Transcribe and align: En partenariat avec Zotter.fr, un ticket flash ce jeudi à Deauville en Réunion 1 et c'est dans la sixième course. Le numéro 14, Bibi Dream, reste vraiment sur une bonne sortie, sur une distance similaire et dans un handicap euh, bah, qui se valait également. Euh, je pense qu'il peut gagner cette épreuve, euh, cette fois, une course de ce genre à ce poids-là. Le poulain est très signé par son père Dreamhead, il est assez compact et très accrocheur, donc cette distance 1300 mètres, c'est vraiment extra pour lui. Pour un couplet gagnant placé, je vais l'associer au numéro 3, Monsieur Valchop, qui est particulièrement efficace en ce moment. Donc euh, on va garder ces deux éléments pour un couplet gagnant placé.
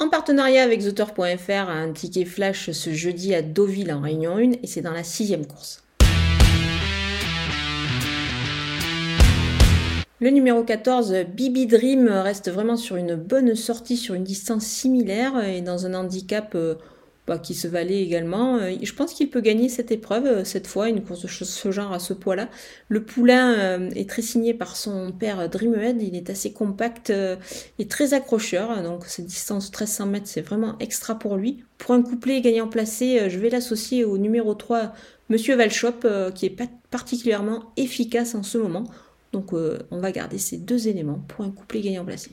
En 0.00 0.08
partenariat 0.08 0.62
avec 0.62 0.82
Zotter.fr, 0.82 1.50
un 1.50 1.92
ticket 1.92 2.24
flash 2.24 2.70
ce 2.70 2.92
jeudi 2.92 3.34
à 3.34 3.42
Deauville 3.42 3.92
en 3.92 4.00
Réunion 4.00 4.36
1 4.36 4.52
et 4.62 4.66
c'est 4.68 4.80
dans 4.80 4.92
la 4.92 5.02
sixième 5.02 5.44
course. 5.44 5.82
Le 10.20 10.30
numéro 10.30 10.62
14, 10.62 11.24
Bibi 11.34 11.66
Dream, 11.66 12.06
reste 12.08 12.48
vraiment 12.48 12.76
sur 12.76 12.94
une 12.94 13.16
bonne 13.16 13.56
sortie, 13.56 13.96
sur 13.96 14.14
une 14.14 14.22
distance 14.22 14.64
similaire 14.64 15.44
et 15.44 15.62
dans 15.62 15.84
un 15.84 15.94
handicap 15.94 16.52
euh, 16.54 16.76
bah, 17.28 17.38
qui 17.38 17.54
se 17.54 17.68
valait 17.68 18.02
également. 18.02 18.56
Euh, 18.56 18.72
je 18.82 18.92
pense 18.92 19.14
qu'il 19.14 19.30
peut 19.30 19.40
gagner 19.40 19.68
cette 19.68 19.92
épreuve, 19.92 20.26
euh, 20.26 20.44
cette 20.44 20.66
fois, 20.66 20.88
une 20.88 21.02
course 21.04 21.22
de 21.22 21.28
ce 21.28 21.70
genre 21.70 21.92
à 21.92 21.98
ce 21.98 22.12
poids-là. 22.14 22.48
Le 22.88 23.04
poulain 23.04 23.88
est 23.94 24.08
très 24.08 24.22
signé 24.22 24.54
par 24.54 24.76
son 24.76 25.12
père 25.12 25.48
Dreamhead, 25.48 26.02
il 26.02 26.16
est 26.16 26.30
assez 26.30 26.52
compact 26.52 27.12
et 27.78 27.86
très 27.86 28.14
accrocheur, 28.14 28.82
donc 28.82 29.04
cette 29.06 29.26
distance 29.26 29.66
1300 29.66 30.06
mètres, 30.06 30.26
c'est 30.26 30.40
vraiment 30.40 30.76
extra 30.80 31.18
pour 31.18 31.36
lui. 31.36 31.64
Pour 31.76 31.94
un 31.94 32.02
couplet 32.02 32.40
gagnant 32.40 32.68
placé, 32.68 33.28
je 33.28 33.38
vais 33.38 33.50
l'associer 33.50 34.04
au 34.04 34.18
numéro 34.18 34.54
3, 34.54 34.92
Monsieur 35.28 35.54
Valchop, 35.56 36.06
qui 36.34 36.46
est 36.46 36.56
particulièrement 36.90 37.72
efficace 37.76 38.34
en 38.34 38.42
ce 38.42 38.58
moment. 38.58 38.84
Donc 39.32 39.52
euh, 39.52 39.78
on 39.90 40.00
va 40.00 40.12
garder 40.12 40.38
ces 40.38 40.56
deux 40.56 40.88
éléments 40.88 41.22
pour 41.28 41.44
un 41.44 41.50
couplet 41.50 41.80
gagnant 41.80 42.04
placé. 42.04 42.30